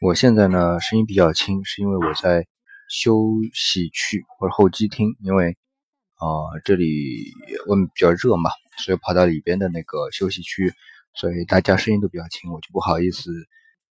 [0.00, 2.46] 我现在呢声音比较轻，是因为我在
[2.88, 3.16] 休
[3.52, 5.58] 息区或者候机厅，因为
[6.14, 6.28] 啊
[6.64, 6.84] 这里
[7.66, 10.72] 外面比较热嘛，所以跑到里边的那个休息区，
[11.14, 13.32] 所以大家声音都比较轻，我就不好意思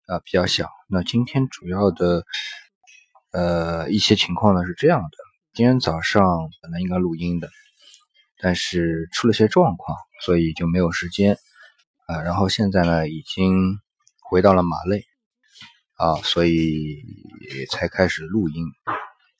[0.05, 0.69] 啊比较小。
[0.87, 2.23] 那今天主要的
[3.33, 5.17] 呃一些情况呢是这样的，
[5.53, 6.23] 今天早上
[6.61, 7.49] 本来应该录音的，
[8.41, 11.37] 但是出了些状况，所以就没有时间
[12.07, 12.21] 啊。
[12.21, 13.77] 然后现在呢已经
[14.21, 15.03] 回到了马累。
[15.97, 17.03] 啊，所以
[17.71, 18.63] 才开始录音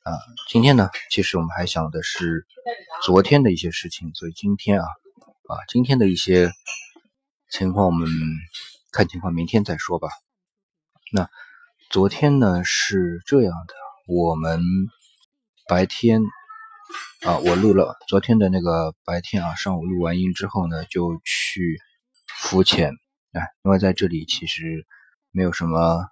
[0.02, 0.12] 啊。
[0.48, 2.46] 今天呢，其实我们还想的是
[3.04, 4.86] 昨天的一些事情，所以今天啊
[5.46, 6.50] 啊，今天的一些
[7.48, 8.08] 情况我们
[8.90, 10.08] 看情况，明天再说吧。
[11.12, 11.30] 那
[11.90, 13.74] 昨天呢是这样的，
[14.08, 14.60] 我们
[15.68, 16.20] 白天
[17.24, 21.78] 啊，我录了昨天的那个白天啊，上午录完音之后呢，就去
[22.26, 22.90] 浮潜
[23.30, 24.84] 啊，因为在这里其实
[25.30, 26.08] 没有什么。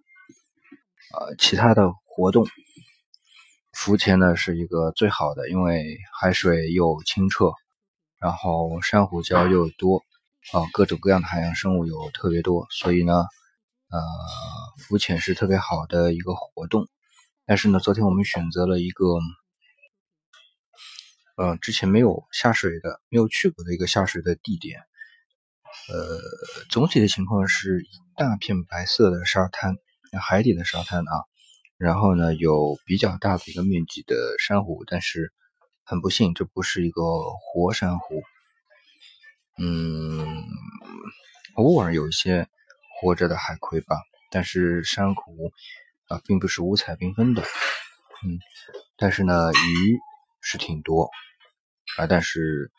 [1.12, 2.46] 呃，其他的活动，
[3.72, 7.52] 浮潜呢是一个最好的，因为海水又清澈，
[8.18, 9.98] 然后珊瑚礁又多，
[10.52, 13.12] 啊，各种各样的海洋生物有特别多，所以呢，
[13.88, 14.00] 呃，
[14.78, 16.88] 浮潜是特别好的一个活动。
[17.46, 19.04] 但是呢，昨天我们选择了一个，
[21.36, 24.80] 呃，之前没有下水的、没有去过的一个下水的地点。
[25.88, 26.20] 呃，
[26.68, 29.76] 总体的情况是一大片白色的沙滩。
[30.20, 31.24] 海底的沙滩啊，
[31.78, 35.32] 然后呢有比较大的一个面积的珊瑚，但是
[35.84, 38.22] 很不幸，这不是一个活珊瑚。
[39.58, 40.44] 嗯，
[41.54, 42.48] 偶尔有一些
[43.00, 43.96] 活着的海葵吧，
[44.30, 45.52] 但是珊瑚
[46.08, 47.42] 啊并不是五彩缤纷的。
[47.42, 48.38] 嗯，
[48.96, 49.98] 但是呢鱼
[50.40, 51.10] 是挺多
[51.98, 52.70] 啊，但是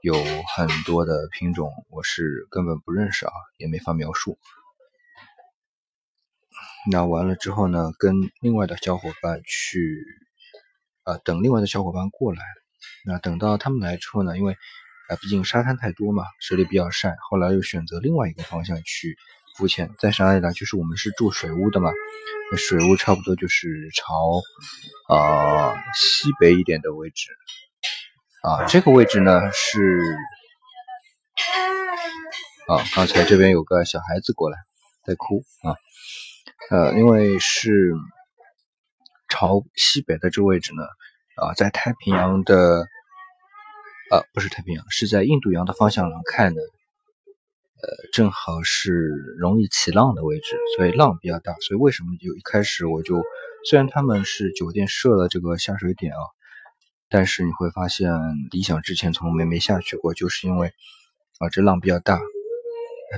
[0.00, 0.14] 有
[0.56, 4.38] 很多的品种我是根本不认识啊，也没法描述。
[6.90, 10.04] 那完了之后呢，跟另外的小伙伴去，
[11.04, 12.42] 啊，等另外的小伙伴过来。
[13.06, 14.52] 那等到他们来之后呢，因为
[15.08, 19.16] 啊，毕竟沙滩太多嘛，水里比较晒，后来又选择另外一个方向去
[19.56, 19.90] 浮潜。
[19.98, 20.52] 在哪里呢？
[20.52, 21.90] 就是我们是住水屋的嘛，
[22.50, 24.42] 那水屋差不多就是朝
[25.08, 27.30] 啊西北一点的位置。
[28.42, 30.00] 啊，这个位置呢是，
[32.68, 34.58] 啊，刚才这边有个小孩子过来
[35.06, 35.76] 在哭啊。
[36.70, 37.92] 呃，因为是
[39.28, 40.82] 朝西北的这个位置呢，
[41.36, 42.86] 啊，在太平洋的，
[44.10, 48.92] 呃，不是太平洋，是在印度洋的方向上看的，呃，正好是
[49.38, 51.52] 容易起浪的位置，所以浪比较大。
[51.60, 53.22] 所以为什么就一开始我就，
[53.66, 56.22] 虽然他们是酒店设了这个下水点啊，
[57.10, 58.10] 但是你会发现，
[58.50, 60.72] 理想之前从没没下去过，就是因为
[61.40, 62.18] 啊，这浪比较大，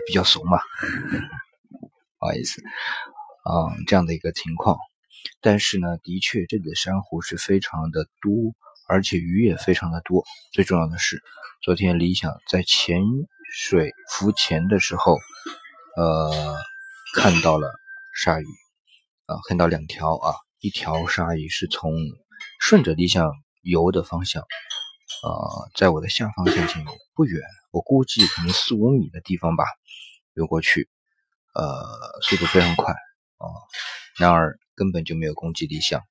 [0.04, 0.58] 比较怂嘛，
[2.18, 2.60] 不好意思。
[3.46, 4.76] 啊，这样的一个情况，
[5.40, 8.32] 但是呢，的确这里的珊瑚是非常的多，
[8.88, 10.24] 而且鱼也非常的多。
[10.52, 11.22] 最重要的是，
[11.62, 13.00] 昨天理想在潜
[13.52, 15.16] 水浮潜的时候，
[15.96, 16.56] 呃，
[17.14, 17.72] 看到了
[18.20, 18.46] 鲨鱼，
[19.26, 21.92] 啊，看到两条啊，一条鲨鱼是从
[22.58, 23.30] 顺着理想
[23.62, 24.42] 游的方向，
[25.22, 27.40] 呃，在我的下方向前游不远，
[27.70, 29.64] 我估计可能四五米的地方吧，
[30.34, 30.88] 游过去，
[31.54, 32.92] 呃，速度非常快。
[33.38, 33.46] 啊，
[34.18, 36.02] 然而根本就没有攻击理想。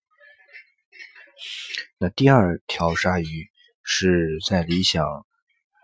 [1.97, 3.49] 那第二条鲨鱼
[3.83, 5.25] 是在理想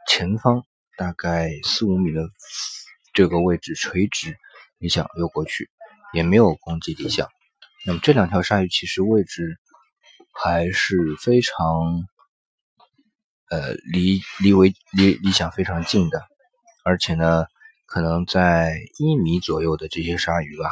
[0.08, 0.66] 前方
[0.98, 2.30] 大概四五米的
[3.14, 4.38] 这个位置垂直，
[4.78, 5.70] 理想游过去，
[6.14, 7.30] 也没有攻击理想。
[7.86, 9.58] 那么这两条鲨鱼其实位置
[10.34, 11.56] 还是非常，
[13.50, 16.24] 呃，离离为离理想非常近的，
[16.84, 17.46] 而且呢，
[17.86, 20.70] 可能在一米左右的这些鲨鱼吧。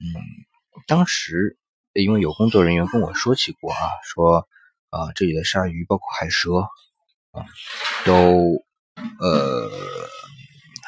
[0.00, 0.16] 嗯，
[0.86, 1.58] 当时
[1.92, 4.48] 因为有工作人员跟我说起过啊，说
[4.88, 6.60] 啊这里的鲨鱼包括海蛇
[7.32, 7.44] 啊，
[8.06, 8.64] 都
[9.20, 9.70] 呃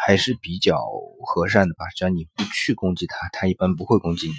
[0.04, 0.80] 还是比较
[1.26, 4.34] 和善的吧，只要你不去攻击它，它一般不会攻击你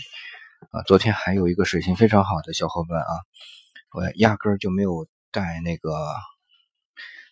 [0.72, 0.82] 啊。
[0.88, 3.14] 昨天还有一个水性非常好的小伙伴啊，
[3.94, 5.94] 我压根儿就没有带那个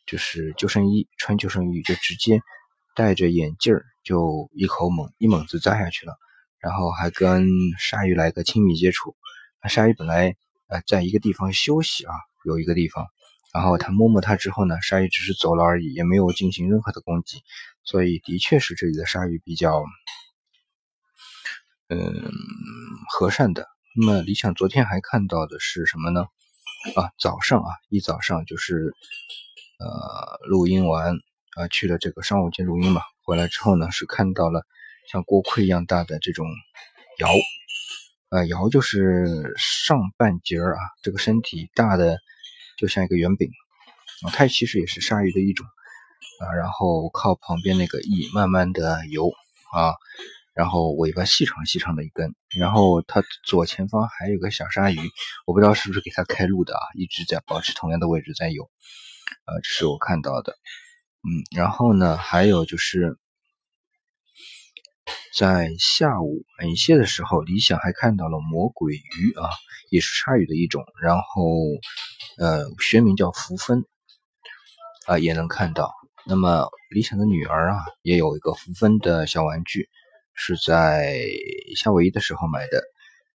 [0.06, 2.40] 就是救生衣，穿救生衣就直接
[2.96, 6.18] 戴着眼镜儿就一口猛一猛子扎下去了。
[6.62, 7.48] 然后还跟
[7.80, 9.16] 鲨鱼来个亲密接触，
[9.64, 10.36] 那鲨鱼本来
[10.68, 12.14] 呃在一个地方休息啊，
[12.46, 13.08] 有一个地方，
[13.52, 17.42] 然后他摸摸它之后呢，鲨鱼只是走了而已，也没有进行任何的攻击，
[17.84, 19.84] 所以的确是这里的鲨鱼比较
[21.90, 22.32] 嗯
[23.10, 23.68] 和善的。
[23.96, 26.28] 那么理想昨天还看到的是什么呢？
[26.96, 28.94] 啊，早上啊，一早上就是
[29.80, 31.16] 呃录音完
[31.56, 34.64] 啊去了这个商务间录音嘛，回来之后呢是看到了。
[35.10, 36.46] 像锅盔一样大的这种
[37.18, 37.28] 鳐，
[38.30, 42.18] 呃，鳐就是上半截儿啊，这个身体大的
[42.78, 43.50] 就像一个圆饼。
[44.24, 45.66] 啊，它其实也是鲨鱼的一种
[46.42, 49.30] 啊，然后靠旁边那个翼慢慢的游
[49.74, 49.96] 啊。
[50.54, 55.00] 然后尾巴细长细长的一根，然后它左前方还有个小鲨鱼，
[55.48, 58.70] 我不知道是不是给它开路的啊，一直在保持同样的位置在游，
[59.46, 60.58] 呃，这是我看到的，
[61.24, 63.18] 嗯，然后呢，还有就是
[65.36, 69.50] 在下午晚些的时候，李想还看到了魔鬼鱼啊，
[69.90, 71.44] 也是鲨鱼的一种，然后
[72.38, 73.86] 呃学名叫浮分
[75.08, 75.94] 啊，也能看到。
[76.26, 79.90] 那么李想的女儿啊，也有一个浮分的小玩具。
[80.34, 81.22] 是在
[81.76, 82.82] 夏威夷的时候买的，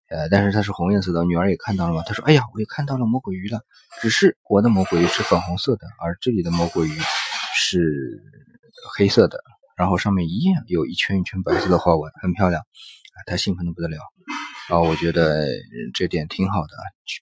[0.08, 1.25] 呃，但是它是红颜色的。
[1.25, 2.02] 女儿也看到了嘛？
[2.02, 3.61] 她说：“哎呀，我也看到了魔鬼鱼了，
[4.00, 6.99] 只是我的魔鬼鱼是粉红色的，而这里的魔鬼鱼
[7.55, 8.19] 是
[8.96, 9.38] 黑色的，
[9.76, 12.62] 然后上面一样有一圈一圈白色的花纹，很漂亮。”
[13.14, 13.99] 啊，她兴奋的不得了。
[14.69, 15.46] 啊，我觉得
[15.94, 16.75] 这点挺好的，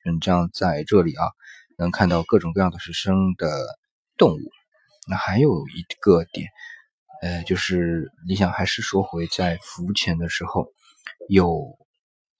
[0.05, 1.27] 嗯，这样在这里啊，
[1.77, 3.49] 能看到各种各样的是生的
[4.17, 4.53] 动物。
[5.09, 6.49] 那还有一个点。
[7.23, 10.67] 呃，就是你想还是说回在浮潜的时候，
[11.29, 11.79] 有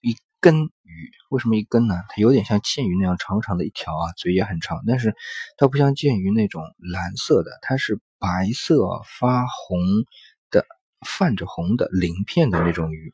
[0.01, 1.95] 一根鱼，为什么一根呢？
[2.09, 5.15] 它有点像剑鱼那样长长的一条啊，嘴也很长，但是
[5.57, 9.79] 它不像剑鱼那种蓝色的，它是白色发红
[10.51, 10.65] 的，
[11.05, 13.13] 泛着红的鳞片的那种鱼，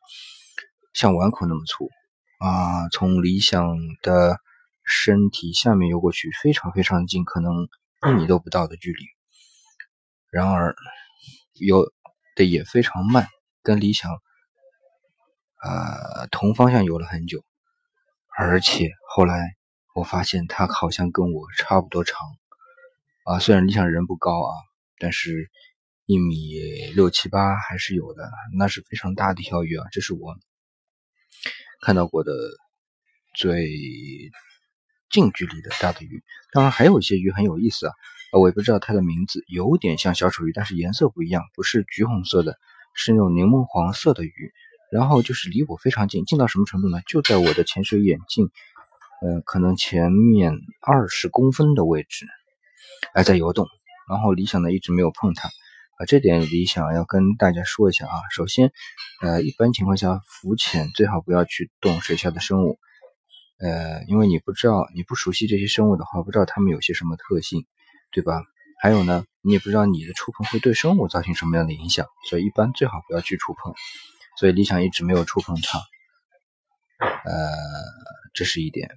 [0.93, 1.89] 像碗口那么粗
[2.39, 4.39] 啊，从理想的
[4.83, 7.67] 身体下面游过去，非常非常近，可能
[8.09, 9.05] 一米都不到的距离，
[10.29, 10.75] 然而。
[11.53, 11.91] 游
[12.35, 13.27] 的也非常慢，
[13.61, 14.09] 跟理想
[15.61, 17.43] 呃同方向游了很久，
[18.35, 19.53] 而且后来
[19.93, 22.17] 我发现他好像跟我差不多长
[23.25, 24.49] 啊，虽然理想人不高啊，
[25.01, 25.49] 但是
[26.05, 26.35] 一米
[26.95, 30.37] 六七八还是有的，那是非常大的一条鱼啊，这是我
[31.81, 32.31] 看到过的
[33.35, 33.67] 最
[35.09, 37.93] 近距离的大的鱼，当然还有一些鱼很有意思啊。
[38.39, 42.57] 我也不知道它的名字，有点像小丑鱼，但是颜色不一样，不是橘红色的，
[42.93, 44.53] 是那种柠檬黄色的鱼。
[44.91, 47.01] 然后就是离我非常近，近到什么程度呢？
[47.07, 48.49] 就在我的潜水眼镜，
[49.21, 52.25] 呃，可能前面二十公分的位置，
[53.13, 53.67] 还在游动。
[54.11, 58.13] 然后理想呢一直没有碰它，啊，这点理想要跟大家说一下啊。
[58.29, 58.71] 首先，
[59.21, 62.77] 呃，一般情况下浮潜最好不要去动水下的生物，
[63.59, 67.65] 呃，因为你不知道，你不熟悉这些生物的话，不知道它们有些什么特性。
[68.13, 68.43] 对吧？
[68.81, 73.73] 还有呢，你也不知道你的触碰会对生物造成什么样的影响，所以一般最好不要去触碰。
[74.37, 75.79] 所以理想一直没有触碰它，
[76.99, 77.53] 呃，
[78.33, 78.89] 这是一点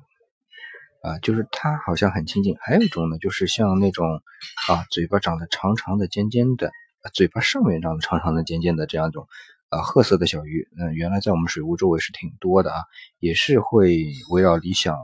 [1.04, 2.56] 啊，就是它好像很亲近。
[2.60, 4.22] 还有一种呢，就是像那种
[4.68, 6.72] 啊，嘴巴长得长长的、尖尖的，
[7.12, 9.28] 嘴巴上面长得长长的、尖尖的这样一种
[9.68, 12.80] 啊褐色的小鱼，嗯，原来在我们水屋周围是挺多的啊，
[13.18, 14.96] 也是会围绕理想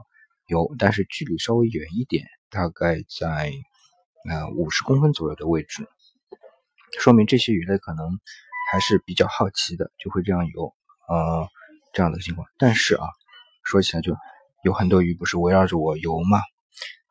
[0.46, 3.52] 游，但是距离稍微远一点，大概在。
[4.28, 5.88] 呃，五十公分左右的位置，
[7.00, 8.20] 说明这些鱼类可能
[8.70, 10.74] 还是比较好奇的，就会这样游，
[11.08, 11.48] 呃，
[11.94, 12.46] 这样的情况。
[12.58, 13.06] 但是啊，
[13.64, 14.14] 说起来就
[14.62, 16.40] 有很多鱼不是围绕着我游吗？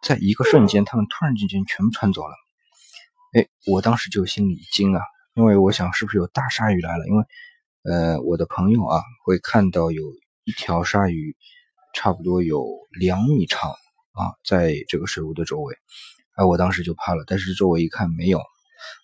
[0.02, 2.34] 在一个瞬间，它们突然之间全部窜走了。
[3.34, 5.02] 哎，我当时就心里一惊啊，
[5.34, 7.06] 因为我想是不是有大鲨鱼来了？
[7.08, 7.24] 因为
[7.84, 10.04] 呃，我的朋友啊会看到有
[10.44, 11.36] 一条鲨鱼，
[11.94, 15.76] 差不多有两米长啊，在这个水屋的周围。
[16.36, 18.42] 哎，我当时就怕了，但是周围一看没有，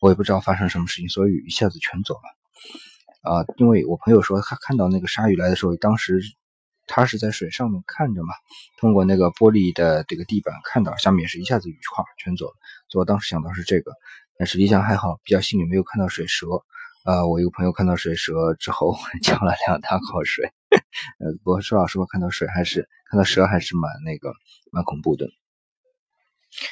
[0.01, 3.31] 我也不知道发生什么事情，所以一下子全走了。
[3.31, 6.21] 啊，因为我朋友说他看到那个鲨鱼来的时候，当时
[6.87, 8.33] 他是在水上面看着嘛，
[8.77, 12.53] 通过那个玻璃的这个地板看到下面是一下子鱼块全走了，
[12.89, 13.91] 所以我当时想到是这个。
[14.37, 16.47] 但是理想还好，比较幸运没有看到水蛇。
[17.05, 20.51] 啊，我一个朋友看到水蛇之后呛了两大口水。
[21.19, 24.33] 呃，不过说老实话，看到水还是看到蛇还是蛮那个
[24.71, 25.27] 蛮恐怖的。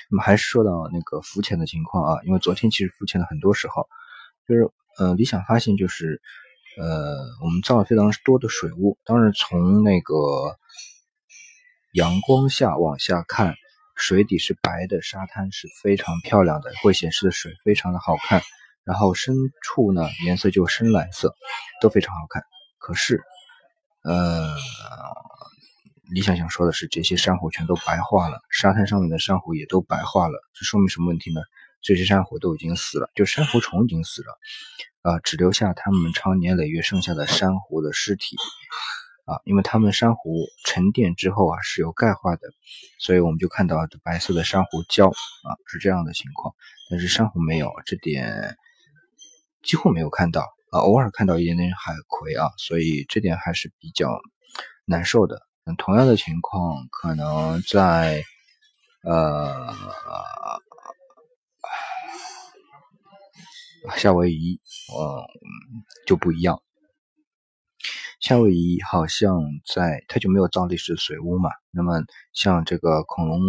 [0.10, 3.88] 那么还是说到那个浮潜的情况啊，因为昨天其实浮潜的很多时候，
[4.48, 6.20] 就是呃理想发现就是
[6.78, 10.16] 呃我们造了非常多的水雾，当然从那个
[11.94, 13.56] 阳光下往下看，
[13.96, 18.42] 水底是白的，沙滩是非常漂亮的，会显示的水非常的好看，
[18.84, 21.36] 然后深处呢颜色就深蓝色，
[21.82, 22.44] 都非常好看。
[22.78, 23.22] 可是
[24.04, 24.56] 呃。
[26.12, 31.42] 李想想说的是，这些珊瑚全都白化了，沙滩上面的珊瑚也都白化了，这说明什么问题呢？
[31.84, 34.40] 这些珊瑚都已经死了，就珊瑚虫已经死了，
[35.02, 38.38] 啊，只留下它们常年累月剩下的珊瑚的尸体，
[39.26, 42.48] 啊，因为它们珊瑚沉淀之后啊是有钙化的，
[43.00, 46.56] 所以我们就看到白色的珊瑚礁啊是这样的情况，
[46.90, 48.58] 但是珊瑚没有，这点
[49.62, 54.22] 几乎没有看到啊，偶尔看到一点点海葵啊，所以这点还是比较
[54.86, 55.42] 难受的。
[55.66, 58.24] 嗯，同样的情况可能在
[59.04, 59.74] 呃
[63.96, 64.60] 夏威夷，
[64.92, 66.62] 嗯，就不一样。
[68.20, 73.42] 夏威夷好像在它就没有造历史水屋嘛，那么像这个恐龙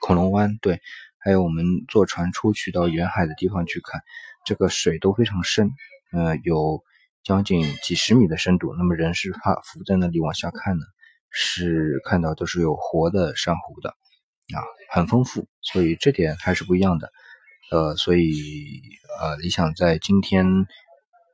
[0.00, 0.80] 恐龙湾，对，
[1.18, 4.00] 还有我们坐船出去到远海的地方去看，
[4.46, 5.72] 这个水都非常深，
[6.12, 6.84] 呃，有
[7.24, 8.74] 将近几十米的深度。
[8.76, 10.84] 那么人是怕浮在那里往下看呢，
[11.30, 14.62] 是看到都是有活的珊瑚的啊，
[14.92, 17.10] 很丰富，所以这点还是不一样的。
[17.70, 18.80] 呃，所以
[19.20, 20.66] 呃，理想在今天。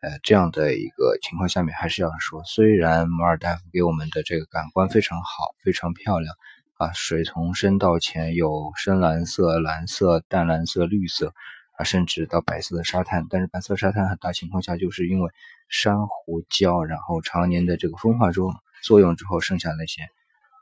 [0.03, 6.33] 呃，这样的一个情况下面，还是要说，虽然马尔代夫给我们的这个感官非常好，非常漂亮
[6.75, 11.33] 啊，水从深到浅，有深蓝色、蓝色、淡蓝色、绿色
[11.79, 13.27] 啊，甚至到白色的沙滩。
[13.31, 15.31] 但是白色沙滩很大情况下，就是因为
[15.69, 20.03] 珊瑚礁，然后常年的这个风化作作用之后，剩下那些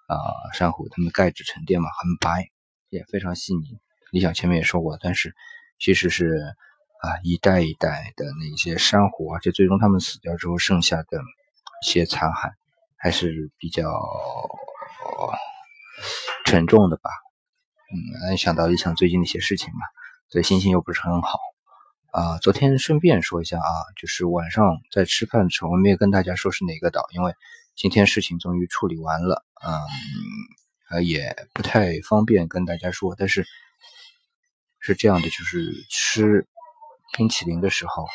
[0.07, 0.17] 啊
[0.55, 2.49] 珊瑚，它们钙质沉淀嘛，很白，
[2.89, 3.79] 也非常细腻。
[4.11, 5.35] 理想前面也说过，但是
[5.79, 6.55] 其实是。
[7.05, 11.19] 啊，一代一代的那些珊瑚，而且最终它们死掉之后剩下的
[11.83, 12.51] 一些残骸，
[12.97, 13.83] 还是比较
[16.47, 17.11] 沉重的吧。
[18.25, 19.81] 嗯，想到一想最近的一些事情嘛，
[20.31, 21.39] 所以心情又不是很好。
[22.11, 23.69] 啊，昨天顺便说一下啊，
[24.01, 27.35] 就是晚上在吃饭的时候，我没有跟大家说是哪个岛，因为
[27.77, 29.79] 今天事情终于处理完了，嗯，
[30.89, 33.15] 呃，也不太方便跟大家说。
[33.15, 33.47] 但是
[34.85, 36.47] 是这样的，就是吃。
[37.17, 38.09] 冰淇淋的时候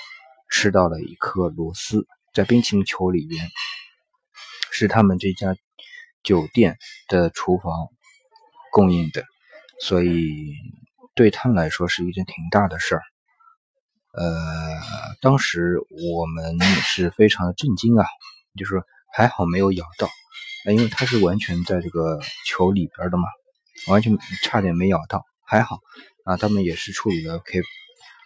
[0.50, 3.48] 吃到了一颗螺丝，在冰淇淋球里边，
[4.72, 5.56] 是他们这家
[6.22, 7.88] 酒店的厨房
[8.74, 9.24] 供应的，
[9.80, 10.54] 所以
[11.16, 13.02] 对他们来说是一件挺大的事儿。
[14.12, 14.28] 呃，
[15.22, 18.06] 当时我们是非常的震惊啊，
[18.58, 18.84] 就是
[19.14, 20.10] 还好没有咬到，
[20.70, 23.30] 因为它是完全在这个球里边的嘛，
[23.88, 25.80] 完全差点没咬到，还好
[26.30, 27.62] 啊，他们也是处理了 OK。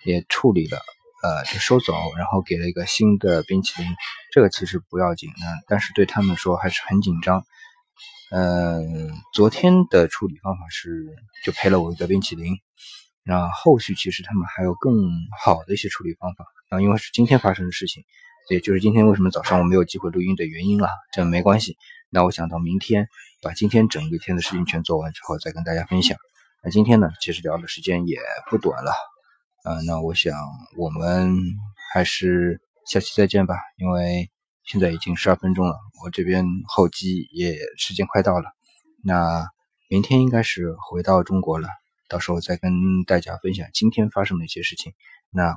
[0.05, 0.81] 也处理了，
[1.23, 3.89] 呃，就收走，然后给了一个新的冰淇淋。
[4.33, 7.45] 这个其实不要紧，那但是对他们说还是很紧张。
[8.29, 11.05] 嗯，昨天的处理方法是
[11.45, 12.57] 就赔了我一个冰淇淋。
[13.23, 14.93] 那后续其实他们还有更
[15.39, 16.43] 好的一些处理方法。
[16.67, 18.03] 然后因为是今天发生的事情，
[18.49, 20.89] 也就是今天为什么早上我没有机会录音的原因了。
[21.13, 21.77] 这没关系，
[22.09, 23.07] 那我想到明天
[23.41, 26.17] 把今天整个天的事情全做完之后再跟大家分享。
[26.65, 28.17] 那今天呢，其实聊的时间也
[28.49, 28.91] 不短了。
[29.63, 30.33] 啊，那我想
[30.77, 31.35] 我们
[31.91, 34.31] 还是下期再见吧，因为
[34.63, 38.53] 现在已经十二分钟了，我这边候机也时间快到了。
[39.03, 39.45] 那
[39.89, 41.67] 明天应该是回到中国了，
[42.07, 42.71] 到时候再跟
[43.05, 44.93] 大家分享今天发生的一些事情。